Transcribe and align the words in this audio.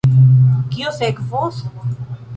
Kio 0.71 0.93
sekvos? 0.97 1.63